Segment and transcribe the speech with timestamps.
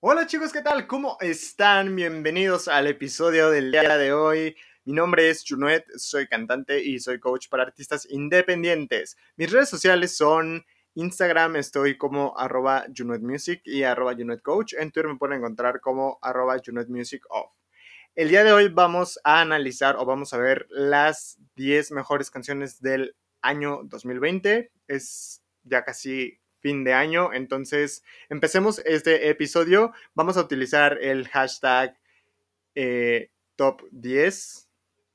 [0.00, 0.86] Hola chicos, ¿qué tal?
[0.86, 1.96] ¿Cómo están?
[1.96, 4.54] Bienvenidos al episodio del día de hoy.
[4.84, 9.16] Mi nombre es Junuet, soy cantante y soy coach para artistas independientes.
[9.34, 10.64] Mis redes sociales son
[10.94, 12.86] Instagram, estoy como arroba
[13.20, 14.74] Music y arroba Coach.
[14.74, 16.56] En Twitter me pueden encontrar como arroba
[16.86, 17.24] Music.
[18.14, 22.80] El día de hoy vamos a analizar o vamos a ver las 10 mejores canciones
[22.80, 24.70] del año 2020.
[24.86, 27.32] Es ya casi fin de año.
[27.32, 29.92] Entonces, empecemos este episodio.
[30.14, 31.96] Vamos a utilizar el hashtag
[32.74, 34.68] eh, top 10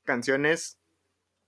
[0.04, 0.78] canciones,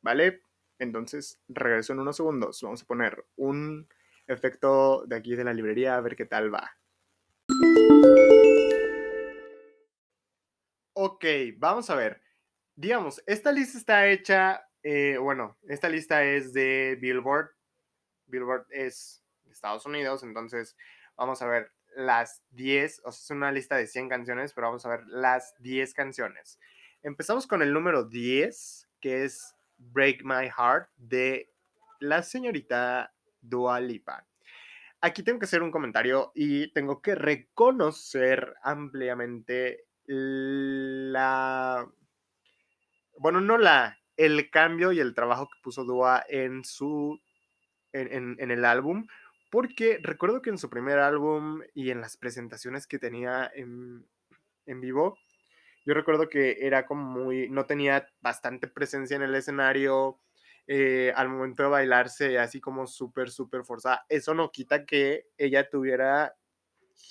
[0.02, 0.42] ¿vale?
[0.78, 2.60] Entonces, regreso en unos segundos.
[2.62, 3.88] Vamos a poner un
[4.26, 6.76] efecto de aquí de la librería a ver qué tal va.
[10.94, 11.24] Ok,
[11.58, 12.22] vamos a ver.
[12.74, 17.50] Digamos, esta lista está hecha, eh, bueno, esta lista es de Billboard.
[18.26, 19.22] Billboard es
[19.56, 20.76] Estados Unidos, entonces
[21.16, 24.84] vamos a ver las 10, o sea, es una lista de 100 canciones, pero vamos
[24.84, 26.60] a ver las 10 canciones.
[27.02, 31.52] Empezamos con el número 10, que es Break My Heart de
[32.00, 34.26] la señorita Dua Lipa.
[35.00, 41.86] Aquí tengo que hacer un comentario y tengo que reconocer ampliamente la...
[43.18, 43.98] Bueno, no la...
[44.16, 47.20] El cambio y el trabajo que puso Dua en su...
[47.92, 49.06] en, en el álbum
[49.50, 54.06] porque recuerdo que en su primer álbum y en las presentaciones que tenía en,
[54.66, 55.18] vivo,
[55.84, 60.20] yo recuerdo que era como muy, no tenía bastante presencia en el escenario,
[60.66, 64.04] eh, al momento de bailarse así como súper, súper forzada.
[64.08, 66.36] Eso no quita que ella tuviera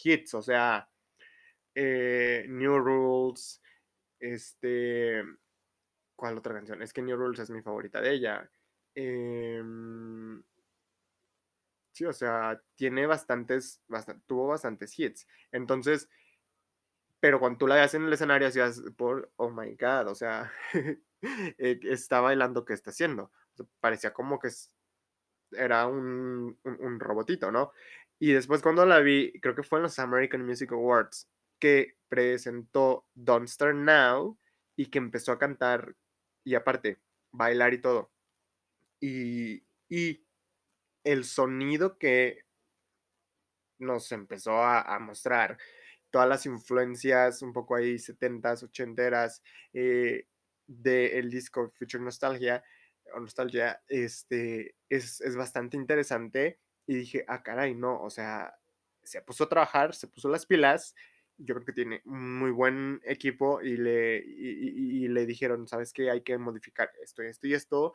[0.03, 0.89] hits, o sea,
[1.73, 3.61] eh, New Rules,
[4.19, 5.23] este,
[6.15, 6.81] ¿cuál otra canción?
[6.81, 8.49] Es que New Rules es mi favorita de ella.
[8.93, 9.61] Eh,
[11.95, 13.81] Sí, o sea, tiene bastantes,
[14.25, 15.25] tuvo bastantes hits.
[15.49, 16.09] Entonces,
[17.21, 20.51] pero cuando tú la ves en el escenario, hacías por, oh my god, o sea,
[21.57, 23.31] eh, está bailando, ¿qué está haciendo?
[23.79, 24.49] parecía como que
[25.53, 27.71] era un, un, robotito, ¿no?
[28.19, 33.07] Y después cuando la vi, creo que fue en los American Music Awards, que presentó
[33.13, 34.37] Don't Start Now
[34.75, 35.95] y que empezó a cantar
[36.43, 36.99] y aparte,
[37.31, 38.11] bailar y todo.
[38.99, 39.63] Y
[41.05, 42.43] el sonido que
[43.79, 45.57] nos empezó a, mostrar,
[46.09, 49.41] todas las influencias un poco ahí 70s, 80eras
[49.73, 50.27] eh,
[50.65, 52.63] del disco Future Nostalgia,
[53.19, 58.57] Nostalgia, este, es, es bastante interesante y dije, ah, caray, no, o sea,
[59.03, 60.95] se puso a trabajar, se puso las pilas,
[61.37, 66.21] yo creo que tiene muy buen equipo y le, y, le dijeron, sabes que hay
[66.21, 67.93] que modificar esto y esto y esto,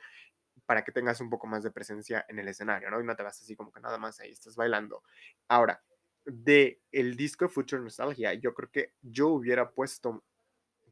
[0.71, 3.01] para que tengas un poco más de presencia en el escenario, ¿no?
[3.01, 5.03] Y no te vas así como que nada más ahí estás bailando.
[5.49, 5.83] Ahora,
[6.25, 10.23] de el disco Future Nostalgia, yo creo que yo hubiera puesto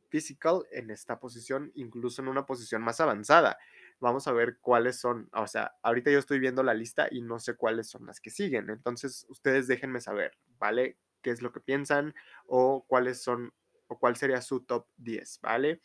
[0.09, 3.57] Physical en esta posición, incluso en una posición más avanzada.
[4.01, 7.39] Vamos a ver cuáles son, o sea, ahorita yo estoy viendo la lista y no
[7.39, 8.71] sé cuáles son las que siguen.
[8.71, 10.99] Entonces, ustedes déjenme saber, ¿vale?
[11.23, 12.17] ¿Qué es lo que piensan
[12.47, 13.55] o cuáles son
[13.87, 15.83] o cuál sería su top 10, ¿vale?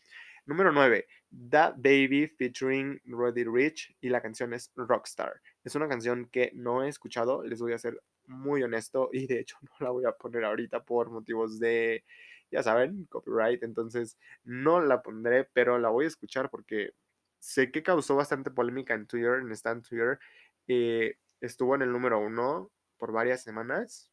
[0.48, 1.08] Número 9,
[1.50, 5.42] That Baby featuring Roddy Rich y la canción es Rockstar.
[5.64, 9.40] Es una canción que no he escuchado, les voy a ser muy honesto y de
[9.40, 12.04] hecho no la voy a poner ahorita por motivos de,
[12.52, 16.94] ya saben, copyright, entonces no la pondré, pero la voy a escuchar porque
[17.40, 20.20] sé que causó bastante polémica en Twitter, en Stand Twitter.
[20.68, 24.12] Eh, estuvo en el número uno por varias semanas.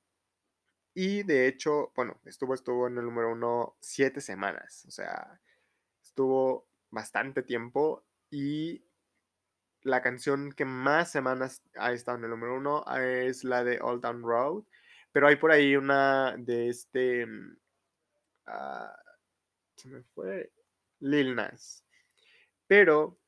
[0.94, 4.84] Y de hecho, bueno, estuvo, estuvo en el número uno siete semanas.
[4.88, 5.40] O sea,
[6.02, 8.84] estuvo bastante tiempo y
[9.82, 14.02] la canción que más semanas ha estado en el número uno es la de Old
[14.02, 14.64] Town Road,
[15.12, 17.26] pero hay por ahí una de este,
[18.46, 18.94] ah,
[19.76, 20.52] se me fue,
[21.00, 21.84] Lil Nas,
[22.66, 23.18] pero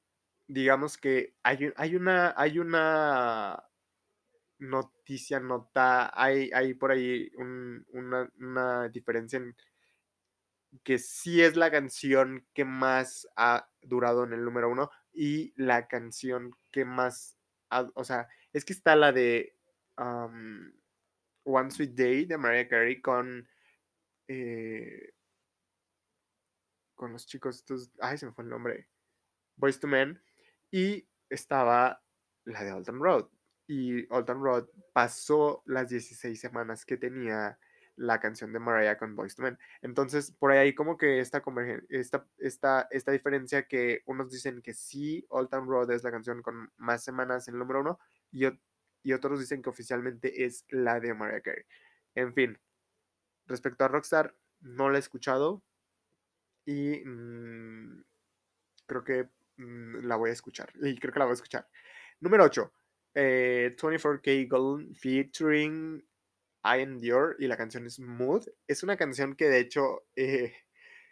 [0.47, 3.65] digamos que hay, hay una, hay una
[4.59, 7.31] noticia, nota, hay, hay por ahí
[7.93, 9.57] una, una diferencia en
[10.85, 15.87] que sí es la canción que más ha durado en el número uno y la
[15.89, 17.37] canción que más,
[17.95, 19.57] o sea, es que está la de
[19.97, 23.49] One Sweet Day de Mariah Carey con,
[24.29, 25.13] eh,
[26.95, 28.89] con los chicos estos, ay, se me fue el nombre,
[29.57, 30.23] Boys to Men,
[30.71, 32.03] y estaba
[32.45, 33.29] la de Old Road.
[33.67, 37.59] Y Old Road pasó las 16 semanas que tenía
[37.97, 39.59] la canción de Mariah con Boyz II Men.
[39.83, 41.43] Entonces, por ahí como que esta,
[41.89, 46.43] esta, esta, esta diferencia que unos dicen que sí, Old Town Road es la canción
[46.43, 47.99] con más semanas en el número uno
[48.31, 48.45] y,
[49.13, 51.65] otros dicen que oficialmente es la de Mariah Carey.
[52.15, 52.59] En fin,
[53.47, 55.63] respecto a Rockstar, no la he escuchado
[56.65, 58.05] y mm,
[58.87, 60.73] creo que mm, la voy a escuchar.
[60.81, 61.69] Y creo que la voy a escuchar.
[62.21, 62.73] Número 8.
[63.15, 66.03] 24K eh, Golden featuring
[66.65, 68.47] I Endure y la canción es Mood.
[68.67, 70.55] Es una canción que de hecho eh,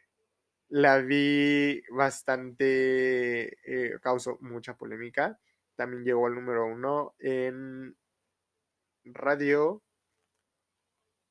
[0.69, 5.38] la vi bastante, eh, causó mucha polémica.
[5.76, 7.97] También llegó al número uno en
[9.05, 9.82] radio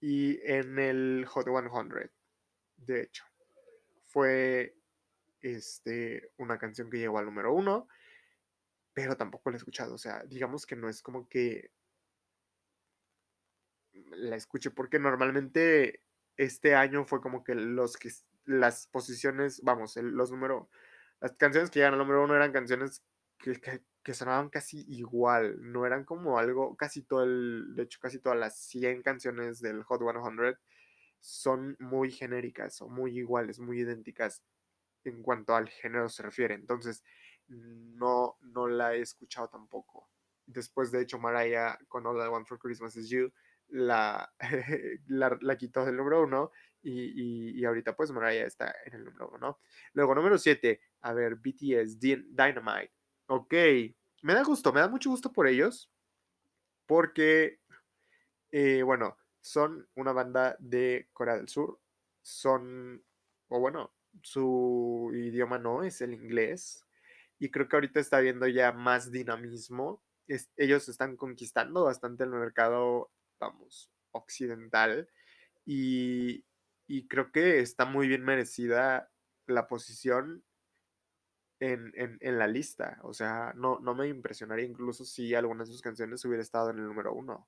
[0.02, 2.12] y en el Hot 100.
[2.78, 3.26] De hecho,
[4.06, 4.76] fue
[5.42, 7.88] este, una canción que llegó al número uno,
[8.94, 9.96] pero tampoco la he escuchado.
[9.96, 11.72] O sea, digamos que no es como que
[14.20, 16.04] la escuche, porque normalmente
[16.38, 18.10] este año fue como que los que
[18.46, 20.68] las posiciones, vamos, los números,
[21.20, 23.04] las canciones que llegan al número uno eran canciones
[23.38, 23.60] que,
[24.04, 28.40] que, sonaban casi igual, no eran como algo, casi todo el, de hecho casi todas
[28.40, 30.58] las 100 canciones del Hot 100
[31.20, 34.42] son muy genéricas o muy iguales, muy idénticas
[35.04, 37.04] en cuanto al género se refiere, entonces
[37.48, 40.10] no, no la he escuchado tampoco.
[40.46, 43.32] Después, de hecho, Mariah con All I Want for Christmas Is You
[45.08, 46.52] la, la, quitó del número uno
[46.82, 49.60] y, ahorita pues Mariah está en el número uno.
[49.94, 52.94] Luego, número 7, a ver, BTS, Dynamite.
[53.28, 53.54] Ok,
[54.24, 55.92] me da gusto, me da mucho gusto por ellos,
[56.86, 57.60] porque,
[58.52, 61.80] eh, bueno, son una banda de Corea del Sur,
[62.22, 63.04] son,
[63.50, 63.94] o bueno,
[64.24, 66.86] su idioma no es el inglés,
[67.40, 70.04] y creo que ahorita está viendo ya más dinamismo.
[70.58, 75.10] ellos están conquistando bastante el mercado vamos, occidental.
[75.66, 76.46] Y,
[77.08, 79.12] creo que está muy bien merecida
[79.46, 80.44] la posición
[81.60, 83.00] en, la lista.
[83.04, 86.80] O sea, no, no me impresionaría incluso si alguna de sus canciones hubiera estado en
[86.80, 87.48] el número uno.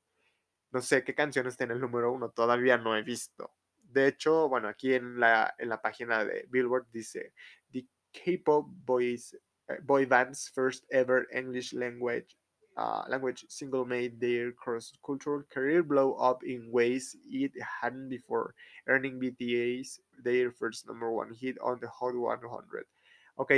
[0.72, 3.56] No sé qué canciones está en el número uno, todavía no he visto.
[3.78, 7.34] De hecho, bueno, aquí en la, en la página de Billboard dice,
[7.72, 12.38] The K-Pop eh, Boy Band's First Ever English Language
[13.08, 17.52] language single made their cross-cultural career blow up in ways it
[17.82, 18.54] hadn't before,
[18.88, 22.86] earning BTS their first number one hit on the Hot 100.
[23.36, 23.52] Ok,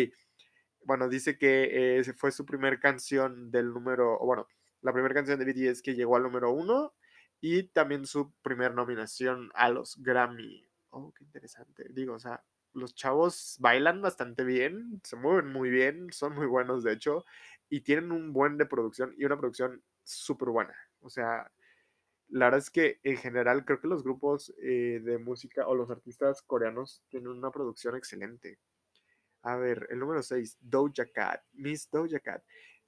[0.85, 4.47] bueno, dice que eh, fue su primer canción del número, bueno,
[4.81, 6.93] la primera canción de BTS que llegó al número uno
[7.41, 10.67] y también su primer nominación a los Grammy.
[10.91, 11.85] Oh, qué interesante.
[11.89, 12.43] Digo, o sea,
[12.73, 17.25] los chavos bailan bastante bien, se mueven muy bien, son muy buenos de hecho,
[17.73, 20.75] y tienen un buen de producción y una producción súper buena.
[20.99, 21.51] O sea,
[22.27, 25.89] la verdad es que en general creo que los grupos eh, de música o los
[25.89, 28.59] artistas coreanos tienen una producción excelente.
[29.41, 32.43] A ver, el número 6, Doja Cat, Miss Doja Cat.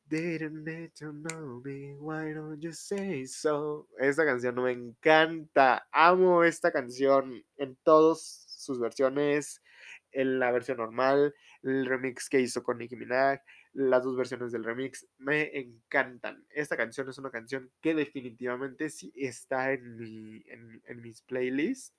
[0.06, 3.88] Didn't need to know me, why don't you say so?
[3.98, 9.64] Esta canción me encanta, amo esta canción en todas sus versiones,
[10.12, 11.34] en la versión normal,
[11.64, 13.42] el remix que hizo con Nicki Minaj,
[13.76, 16.46] las dos versiones del remix me encantan.
[16.50, 21.94] Esta canción es una canción que definitivamente sí está en, mi, en, mis playlists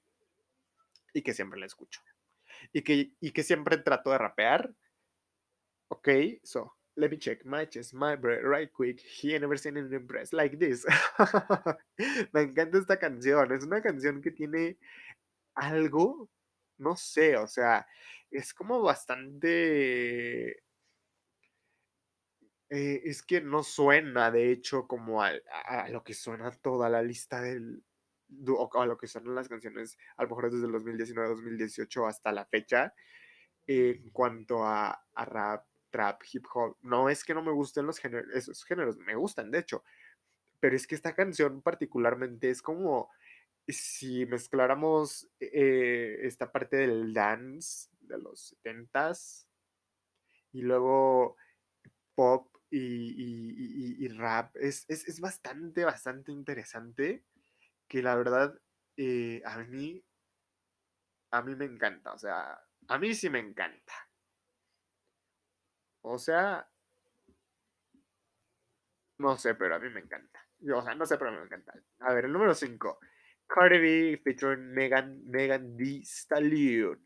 [1.13, 2.01] y que siempre la escucho.
[2.73, 4.75] Y que, y que siempre trato de rapear.
[5.89, 6.09] Ok,
[6.43, 8.99] so let me check my chest, my breath, right quick.
[8.99, 10.87] He never seen an impress like this.
[12.33, 13.53] me encanta esta canción.
[13.53, 14.79] Es una canción que tiene
[15.55, 16.31] algo,
[16.79, 17.87] no sé, o sea,
[18.31, 20.63] es como bastante
[22.69, 25.33] eh, es que no suena, de hecho, como a,
[25.91, 27.85] lo que suena toda la lista del.
[28.49, 32.45] o a lo que suenan las canciones, a lo mejor desde el 2019-2018 hasta la
[32.45, 32.93] fecha,
[33.67, 36.77] en cuanto a, rap, trap, hip hop.
[36.83, 39.85] No es que no me gusten los géneros, esos géneros, me gustan, de hecho.
[40.59, 43.11] Pero es que esta canción particularmente es como
[43.69, 49.47] si mezcláramos eh, esta parte del dance de los 70s
[50.53, 51.37] y luego
[52.15, 54.55] pop y, rap.
[54.57, 54.87] Es,
[55.21, 57.25] bastante, bastante interesante
[57.89, 58.59] que la verdad
[58.97, 60.03] eh, a mí,
[61.31, 62.13] a mí me encanta.
[62.13, 62.59] O sea,
[62.89, 63.95] a mí sí me encanta.
[66.03, 66.69] O sea,
[69.19, 70.41] no sé, pero a mí me encanta.
[70.73, 71.75] O sea, no sé, pero me encanta.
[72.01, 72.99] A ver, el número 5.
[73.47, 77.01] Cardi B featuring Megan, Megan Thee Stallion.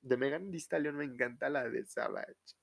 [0.00, 2.56] De Megan Thee Stallion me encanta la de Savage.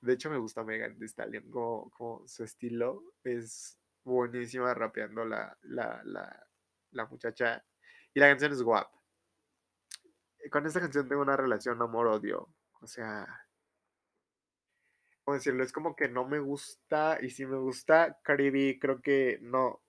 [0.00, 7.06] De hecho, me gusta Megan Thee Stallion, como, su estilo es buenísima rapeando la, la,
[7.10, 7.64] muchacha.
[8.14, 8.90] Y la canción es guap.
[10.50, 12.48] Con esta canción tengo una relación amor-odio.
[12.80, 13.26] O sea,
[15.24, 15.64] ¿cómo decirlo?
[15.64, 19.82] Es como que no me gusta y si me gusta Caribe, creo que no.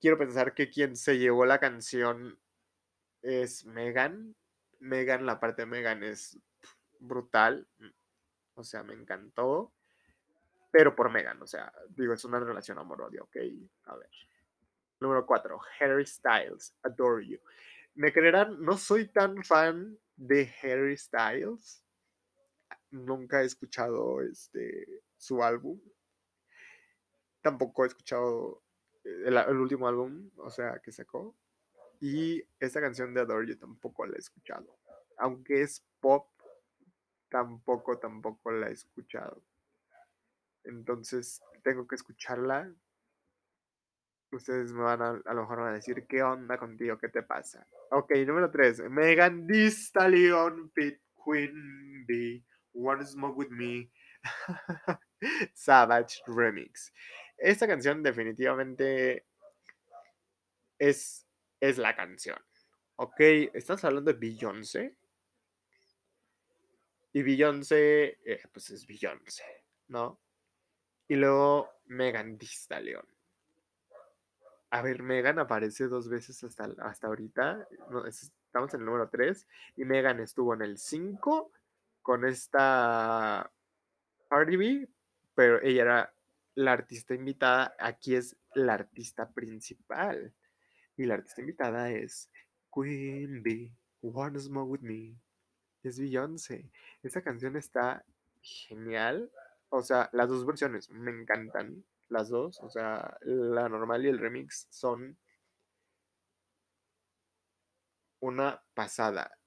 [0.00, 2.38] quiero pensar que quien se llevó la canción
[3.22, 4.36] es Megan.
[4.78, 6.38] Megan, la parte de Megan es
[7.00, 7.66] brutal.
[8.54, 9.72] O sea, me encantó.
[10.70, 13.36] Pero por Megan, o sea, digo, es una relación amor-odio, ok.
[13.84, 14.10] A ver.
[15.00, 17.38] Número 4, Harry Styles, Adore You.
[17.94, 21.82] Me creerán, no soy tan fan de Harry Styles.
[22.90, 25.80] Nunca he escuchado este, su álbum.
[27.42, 28.62] Tampoco he escuchado
[29.04, 31.36] el, el último álbum, o sea, que sacó.
[32.00, 34.78] Y esta canción de Adore You tampoco la he escuchado.
[35.18, 36.28] Aunque es pop,
[37.28, 39.42] tampoco, tampoco la he escuchado.
[40.64, 42.72] Entonces tengo que escucharla.
[44.32, 46.98] Ustedes me van a, a lo mejor van a decir, ¿qué onda contigo?
[46.98, 47.66] ¿Qué te pasa?
[47.90, 48.90] Ok, número 3.
[48.90, 53.90] Megan Thee Stallion, Pit Queen Bee, Wanna Smoke With Me,
[55.54, 56.92] Savage Remix.
[57.38, 59.26] Esta canción definitivamente
[60.78, 61.26] es,
[61.60, 62.38] es la canción.
[62.96, 63.20] Ok,
[63.54, 64.96] estás hablando de Beyoncé.
[67.16, 70.20] Y Beyoncé, eh, pues es Beyoncé, ¿no?
[71.08, 73.06] Y luego Megan Thee Stallion.
[74.68, 77.66] A ver, Megan aparece dos veces hasta, hasta ahorita.
[77.88, 79.48] No, estamos en el número 3.
[79.76, 81.52] Y Megan estuvo en el 5
[82.02, 83.50] con esta
[84.28, 84.88] Cardi B,
[85.34, 86.14] pero ella era
[86.54, 87.74] la artista invitada.
[87.78, 90.34] Aquí es la artista principal.
[90.98, 92.30] Y la artista invitada es
[92.70, 95.16] Queen Bee, Wanna Smoke With Me.
[95.86, 96.68] Es Beyoncé.
[97.04, 98.04] Esta canción está
[98.42, 99.30] genial.
[99.68, 101.84] O sea, las dos versiones me encantan.
[102.08, 102.58] Las dos.
[102.60, 105.16] O sea, la normal y el remix son
[108.18, 109.38] una pasada.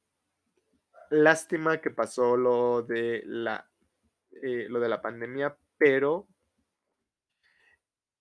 [1.10, 3.70] Lástima que pasó lo de la,
[4.42, 6.28] eh, lo de la pandemia, pero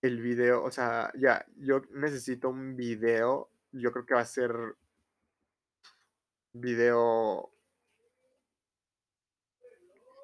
[0.01, 3.49] el video, o sea, ya, yo necesito un video.
[3.71, 4.51] Yo creo que va a ser
[6.51, 7.53] video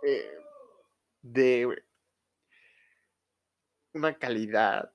[0.05, 0.37] eh,
[1.21, 1.83] de
[3.93, 4.93] una calidad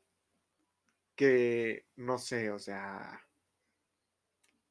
[1.17, 3.27] que no sé, o sea,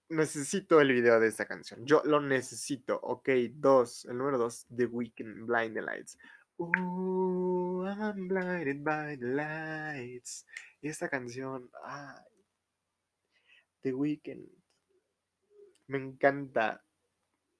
[0.09, 1.85] necesito el video de esta canción.
[1.85, 2.99] Yo lo necesito.
[3.01, 6.17] Ok, dos, el número dos, The Weeknd, Blind the Lights.
[6.59, 10.45] I'm blinded by the lights.
[10.81, 11.69] Y esta canción,
[13.81, 14.47] The Weeknd.
[15.87, 16.83] Me encanta.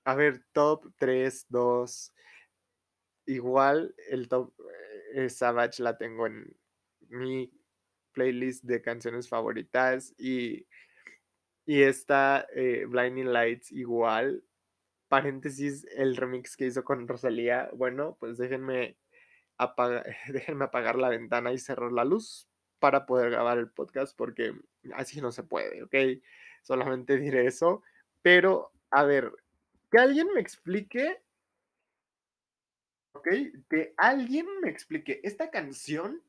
[0.06, 2.14] A ver, top 3, 2.
[3.30, 4.52] Igual el top
[5.14, 6.52] eh, Savage la tengo en
[7.10, 7.52] mi
[8.12, 10.66] playlist de canciones favoritas y,
[11.64, 14.44] y esta eh, Blinding Lights igual.
[15.10, 17.70] Paréntesis, el remix que hizo con Rosalía.
[17.74, 18.98] Bueno, pues déjenme,
[20.34, 24.56] déjenme apagar la ventana y cerrar la luz para poder grabar el podcast porque
[24.96, 25.96] así no se puede, ¿ok?
[26.64, 27.84] Solamente diré eso.
[28.24, 29.32] Pero, a ver,
[29.92, 31.22] que alguien me explique
[33.14, 33.28] ¿ok?
[33.70, 36.24] Que alguien me explique esta canción,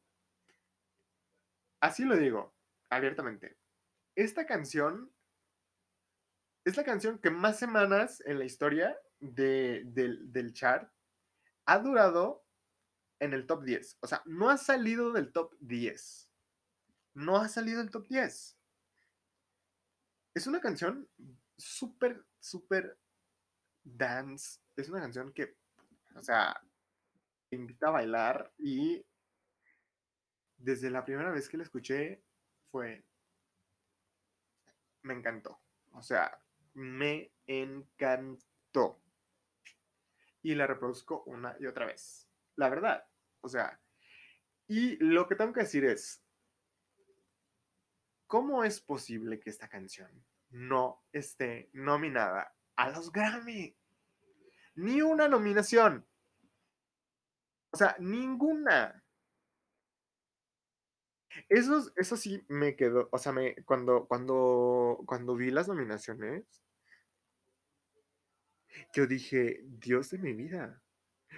[1.81, 2.55] así lo digo,
[2.89, 3.57] abiertamente,
[4.17, 5.11] esta canción
[6.65, 10.93] es la canción que más semanas en la historia de, del, del chart
[11.67, 12.45] ha durado
[13.21, 13.99] en el top 10.
[14.01, 16.31] O sea, no ha salido del top 10.
[17.15, 18.57] No ha salido del top 10.
[20.35, 21.09] Es una canción
[21.57, 22.99] súper, súper
[23.85, 24.61] dance.
[24.77, 25.57] Es una canción que,
[26.15, 26.61] o sea,
[27.51, 29.05] te invita a bailar y
[30.57, 32.23] desde la primera vez que la escuché
[32.71, 33.05] fue,
[35.03, 35.61] me encantó.
[35.93, 36.41] O sea,
[36.75, 39.03] me encantó.
[40.43, 42.29] Y la reproduzco una y otra vez.
[42.57, 43.05] La verdad.
[43.41, 43.81] O sea,
[44.69, 46.23] y lo que tengo que decir es,
[48.27, 53.77] ¿cómo es posible que esta canción no esté nominada a los Grammy?
[54.77, 56.07] Ni una nominación.
[57.73, 59.03] O sea, ninguna.
[61.49, 66.45] Eso, eso sí me quedó, o sea, me, cuando, cuando, cuando vi las nominaciones,
[68.95, 70.83] yo dije, Dios de mi vida.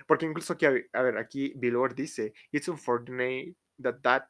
[0.07, 4.29] Porque incluso aquí, a ver, aquí Billboard dice, It's unfortunate that that,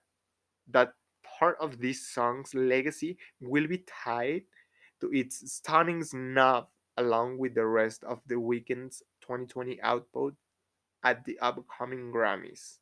[0.71, 4.45] that part of this song's legacy will be tied
[5.01, 10.35] to its stunning snub along with the rest of the weekend's 2020 output
[11.03, 12.81] at the upcoming Grammys.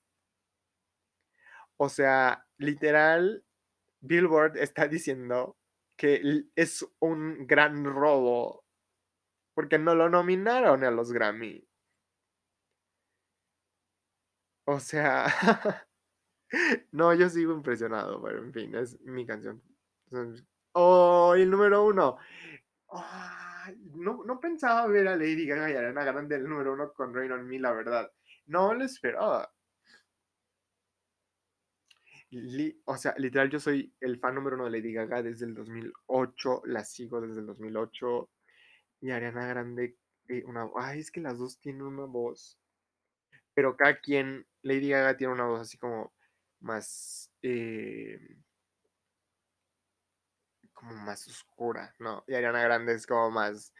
[1.76, 3.42] O sea, literal,
[4.00, 5.56] Billboard está diciendo
[5.96, 8.64] que es un gran robo
[9.54, 11.66] porque no lo nominaron a los Grammy.
[14.66, 15.26] O sea,
[16.92, 19.62] no, yo sigo impresionado, pero en fin, es mi canción
[20.72, 21.34] ¡Oh!
[21.34, 22.16] El número uno.
[22.90, 23.50] Ay,
[23.95, 27.33] no, no pensaba ver a Lady Gaga y Ariana Grande el número uno con Rain
[27.33, 28.11] on Me, la verdad.
[28.47, 29.52] No lo esperaba.
[32.31, 35.55] Li- o sea, literal, yo soy el fan número uno de Lady Gaga desde el
[35.55, 38.31] 2008, la sigo desde el 2008.
[39.00, 39.97] Y Ariana Grande,
[40.29, 40.69] eh, una...
[40.76, 42.59] Ay, es que las dos tienen una voz.
[43.55, 46.12] Pero cada quien, Lady Gaga tiene una voz así como
[46.61, 47.31] más...
[47.43, 48.19] eh,
[50.80, 52.25] como más oscura, ¿no?
[52.26, 53.75] Y Ariana Grande es como más...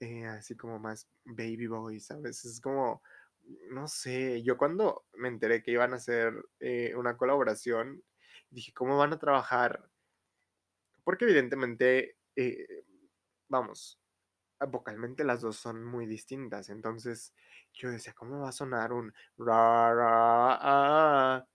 [0.00, 2.44] eh, así como más baby boy, ¿sabes?
[2.44, 3.02] Es como...
[3.70, 8.02] No sé, yo cuando me enteré que iban a hacer eh, una colaboración,
[8.50, 9.88] dije, ¿cómo van a trabajar?
[11.04, 12.84] Porque evidentemente, eh,
[13.48, 14.00] vamos,
[14.68, 16.70] vocalmente las dos son muy distintas.
[16.70, 17.34] Entonces
[17.74, 21.46] yo decía, ¿cómo va a sonar un ra, ra, ah,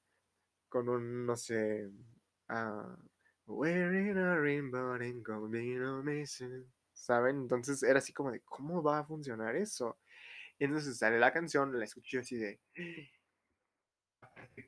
[0.69, 1.89] con un, no sé,
[2.49, 2.97] ah,
[3.49, 5.27] wearing a rainbow and
[5.83, 6.65] amazing?
[6.93, 7.37] ¿Saben?
[7.37, 9.97] Entonces era así como de, ¿cómo va a funcionar eso?
[10.57, 12.59] Y entonces sale la canción, la escuché así de,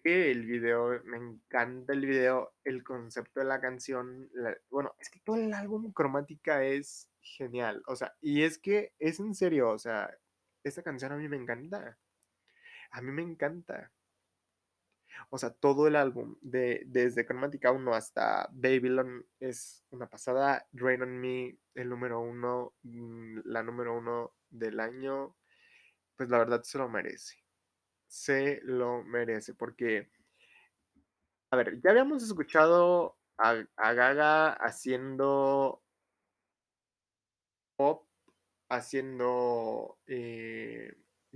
[0.04, 4.30] que el video, me encanta el video, el concepto de la canción,
[4.70, 9.20] bueno, es que todo el álbum Cromática es genial, o sea, y es que es
[9.20, 10.10] en serio, o sea,
[10.64, 11.98] esta canción a mí me encanta,
[12.92, 13.92] a mí me encanta,
[15.30, 21.02] o sea, todo el álbum, de, desde Cromática 1 hasta Babylon es una pasada, Rain
[21.04, 25.36] on Me, el número uno, mm, la número uno del año,
[26.16, 27.36] pues la verdad se lo merece,
[28.08, 30.10] se lo merece, porque...
[31.54, 35.84] A ver, ya habíamos escuchado a, a Gaga haciendo
[37.76, 38.08] pop,
[38.70, 40.94] haciendo eh,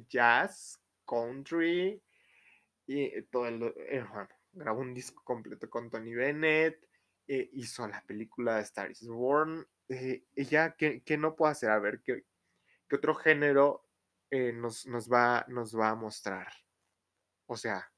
[0.08, 2.02] jazz, country,
[2.88, 6.88] y todo el, eh, bueno, grabó un disco completo con Tony Bennett,
[7.28, 9.66] eh, hizo la película Star is Born.
[9.90, 11.70] eh, ella, ¿qué, qué no puede hacer?
[11.72, 12.26] A ver, ¿qué,
[12.88, 13.88] qué otro género
[14.32, 16.48] eh, nos, nos, va, nos va a mostrar?
[17.48, 17.92] O sea,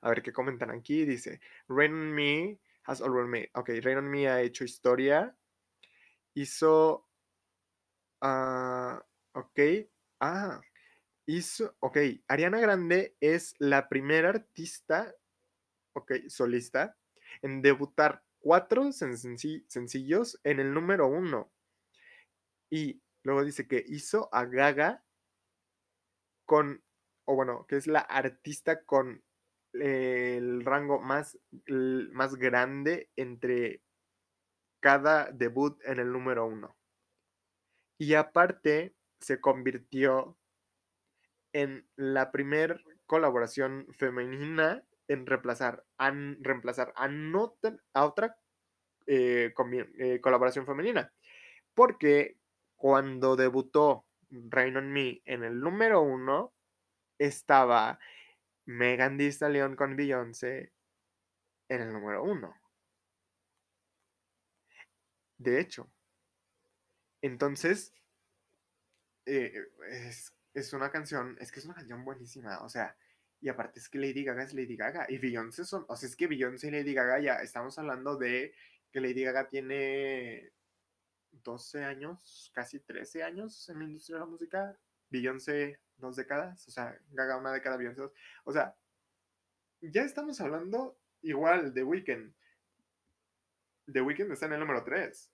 [0.00, 1.04] A ver qué comentan aquí.
[1.04, 3.50] Dice, Rain on Me has already made.
[3.54, 5.36] Ok, Rain on Me ha hecho historia.
[6.34, 7.06] Hizo.
[8.20, 9.02] ah,
[9.34, 9.58] ok.
[10.20, 10.60] Ah,
[11.28, 11.76] hizo.
[11.80, 15.14] Ok, Ariana Grande es la primera artista,
[15.92, 16.96] ok, solista,
[17.42, 21.52] en debutar cuatro senci- sencillos en el número uno.
[22.70, 25.04] Y luego dice que hizo a Gaga
[26.46, 26.82] con,
[27.26, 29.22] o bueno, que es la artista con
[29.74, 31.38] el rango más,
[32.12, 33.82] más grande entre
[34.80, 36.76] cada debut en el número uno.
[37.98, 40.38] Y aparte se convirtió
[41.58, 47.56] en la primer colaboración femenina en reemplazar a, reemplazar a, no,
[47.94, 48.36] a otra
[49.06, 49.52] eh,
[49.98, 51.12] eh, colaboración femenina.
[51.74, 52.36] Porque
[52.76, 56.52] cuando debutó Rain on Me en el número uno,
[57.18, 57.98] estaba
[58.64, 60.72] Megan Thee Stallion con Beyoncé
[61.68, 62.54] en el número uno.
[65.38, 65.90] De hecho.
[67.20, 67.92] Entonces,
[69.26, 69.52] eh,
[69.90, 72.96] es, es, una canción, es que es una canción buenísima, o sea,
[73.40, 76.16] y aparte es que Lady Gaga es Lady Gaga y Beyoncé son, o sea, es
[76.16, 78.52] que Beyoncé y Lady Gaga ya estamos hablando de
[78.90, 80.52] que Lady Gaga tiene
[81.30, 84.78] 12 años, casi 13 años en la industria de la música,
[85.10, 88.12] Beyoncé dos décadas, o sea, Gaga una década, Beyoncé dos,
[88.44, 88.74] o sea,
[89.80, 92.34] ya estamos hablando igual de Weekend.
[93.92, 95.32] The Weeknd está en el número 3.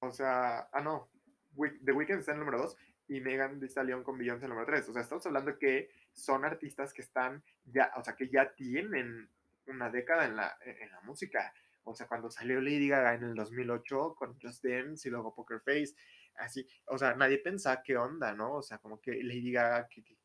[0.00, 1.10] O sea, ah, no.
[1.56, 2.76] The Weeknd está en el número 2
[3.08, 4.88] y Megan Thee Stallion con Beyoncé número 3.
[4.88, 9.28] O sea, estamos hablando que son artistas que están ya, o sea, que ya tienen
[9.66, 11.52] una década en la, en la música.
[11.84, 15.60] O sea, cuando salió Lady Gaga en el 2008 con Just Dance y luego Poker
[15.60, 15.94] Face,
[16.36, 18.54] así, o sea, nadie pensaba qué onda, ¿no?
[18.54, 20.16] O sea, como que Lady Gaga que, que,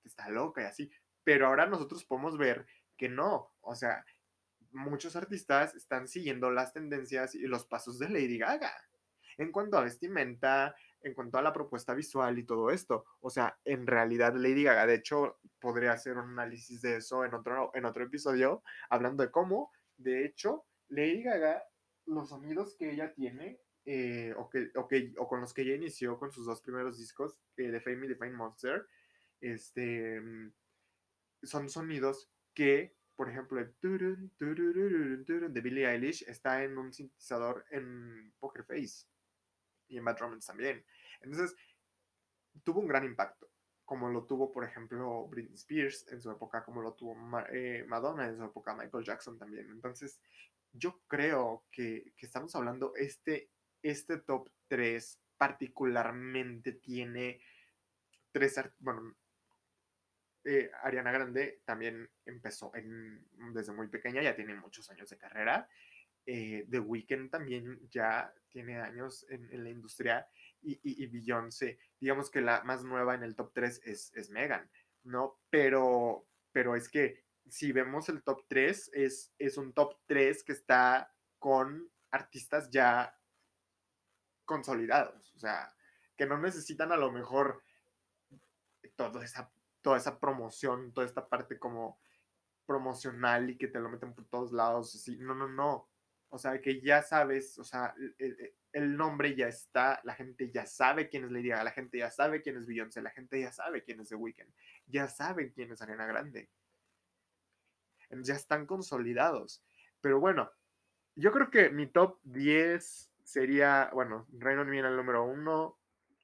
[0.00, 0.90] que está loca y así.
[1.22, 4.04] Pero ahora nosotros podemos ver que no, o sea,
[4.72, 8.74] muchos artistas están siguiendo las tendencias y los pasos de Lady Gaga
[9.38, 13.04] en cuanto a vestimenta, en cuanto a la propuesta visual y todo esto.
[13.20, 17.34] O sea, en realidad Lady Gaga, de hecho, podría hacer un análisis de eso en
[17.34, 21.62] otro, en otro episodio, hablando de cómo, de hecho, Lady Gaga,
[22.06, 25.74] los sonidos que ella tiene, eh, o, que, o, que, o, con los que ella
[25.74, 28.86] inició con sus dos primeros discos, eh, The Fame y The Fame Monster,
[29.40, 30.20] este,
[31.42, 36.92] son sonidos que por ejemplo, el turun, turun, turun, de Billie Eilish está en un
[36.92, 39.06] sintetizador en Poker Face
[39.88, 40.84] y en Bad Romance también.
[41.20, 41.56] Entonces,
[42.62, 43.50] tuvo un gran impacto,
[43.84, 47.16] como lo tuvo, por ejemplo, Britney Spears en su época, como lo tuvo
[47.52, 49.70] eh, Madonna en su época, Michael Jackson también.
[49.70, 50.20] Entonces,
[50.72, 53.50] yo creo que, que estamos hablando, este,
[53.82, 57.40] este top 3 particularmente tiene
[58.32, 59.14] tres, bueno,
[60.44, 65.68] eh, Ariana Grande también empezó en, desde muy pequeña, ya tiene muchos años de carrera.
[66.26, 70.26] Eh, The Weeknd también ya tiene años en, la industria
[70.64, 74.70] y, y, Beyoncé, digamos que la más nueva en el top 3 es, es Megan,
[75.02, 75.38] ¿no?
[75.50, 80.52] Pero, pero es que si vemos el top 3, es, es un top 3 que
[80.52, 83.18] está con artistas ya
[84.44, 85.74] consolidados, o sea,
[86.16, 87.62] que no necesitan a lo mejor
[88.96, 91.98] toda esa, toda esa promoción, toda esta parte como
[92.66, 95.88] promocional y que te lo meten por todos lados, así, no, no, no,
[96.30, 97.94] o sea, que ya sabes, o sea,
[98.72, 102.10] el, nombre ya está, la gente ya sabe quién es Lady Gaga, la gente ya
[102.10, 104.52] sabe quién es Beyoncé, la gente ya sabe quién es The Weeknd,
[104.86, 106.50] ya saben quién es Arena Grande.
[108.10, 109.64] Ya están consolidados.
[110.00, 110.50] Pero bueno,
[111.16, 115.78] yo creo que mi top 10 sería, bueno, Reino Unido en número 1,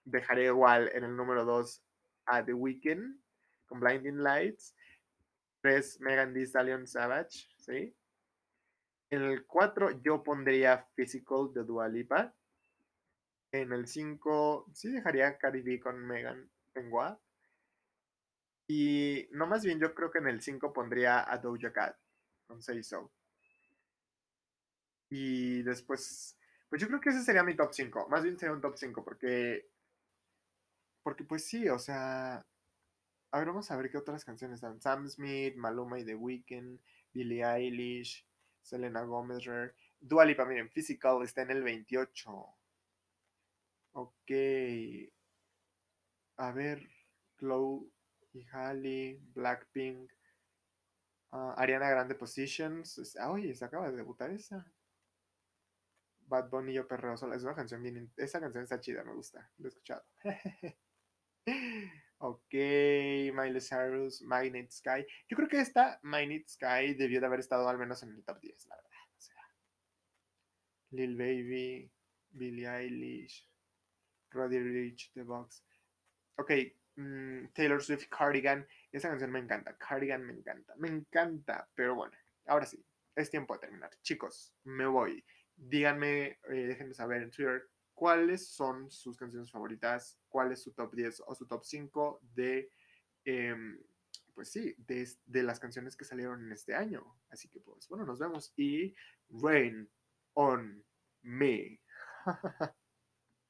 [0.05, 1.83] dejaré igual en el número 2
[2.27, 3.21] a The Weeknd
[3.67, 4.75] con Blinding Lights,
[5.63, 7.95] 3 Megan Thee Stallion Savage, ¿sí?
[9.11, 12.33] En el 4 yo pondría Physical de Dua Lipa.
[13.53, 17.21] En el 5 sí dejaría Cardi B con Megan Pengua.
[18.69, 21.99] Y no más bien yo creo que en el 5 pondría a Doja Cat
[22.47, 23.11] con Say So.
[25.09, 28.09] Y después, pues yo creo que ese sería mi top 5.
[28.09, 29.69] Más bien sería un top 5 porque,
[31.03, 32.47] porque pues sí, o sea,
[33.33, 34.81] a ver, vamos a ver qué otras canciones están.
[34.81, 36.79] Sam Smith, Maluma y The Weeknd,
[37.13, 38.25] Billie Eilish,
[38.63, 39.45] Selena Gomez,
[39.99, 42.57] Dua Lipa, miren, Physical está en el 28.
[43.93, 44.31] Ok.
[46.37, 46.89] A ver,
[47.39, 47.91] Chloe
[48.33, 50.11] y Halle, Blackpink,
[51.33, 53.17] ah, Ariana Grande Positions.
[53.19, 54.73] Ah, se acaba de debutar esa.
[56.31, 57.37] Bad Bunny y Yo Perreo Sola.
[57.37, 58.13] Es una canción bien.
[58.17, 59.51] Esa canción está chida, me gusta.
[59.59, 60.05] Lo he escuchado.
[62.21, 65.05] ok, Miley Cyrus, Magnet Sky.
[65.29, 68.41] Yo creo que esta Magnet Sky debió de haber estado al menos en el top
[68.41, 68.91] 10, la verdad.
[69.17, 69.43] O sea,
[70.91, 71.91] Lil Baby,
[72.31, 73.49] Billie Eilish,
[74.31, 75.65] Roddy Rich, The Box.
[76.37, 76.53] Ok,
[76.97, 78.67] mm, Taylor Swift, Cardigan.
[78.93, 79.77] Esa canción me encanta.
[79.77, 80.75] Cardigan me encanta.
[80.77, 81.69] Me encanta.
[81.75, 82.85] Pero bueno, ahora sí,
[83.17, 83.91] es tiempo de terminar.
[84.03, 85.25] Chicos, me voy
[85.61, 87.69] díganme, eh, déjenme saber en Twitter
[88.01, 92.73] cuáles son sus canciones favoritas, cuál es su top 10 o su top 5 de,
[93.27, 93.79] em,
[94.33, 97.05] pues sí, de, de, las canciones que salieron en este año.
[97.29, 98.95] Así que pues bueno, nos vemos y
[99.29, 99.87] rain
[100.33, 100.83] on
[101.21, 101.79] me.